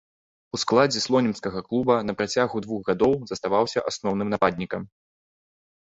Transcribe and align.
У 0.57 0.59
складзе 0.61 1.01
слонімскага 1.07 1.59
клуба 1.67 1.95
на 2.07 2.13
працягу 2.21 2.57
двух 2.69 2.81
гадоў 2.89 3.13
заставаўся 3.33 3.79
асноўным 3.93 4.27
нападнікам. 4.37 4.81